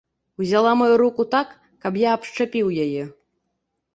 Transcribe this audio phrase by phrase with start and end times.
[0.43, 1.51] Узяла маю руку так,
[1.85, 3.03] каб я абшчапіў яе.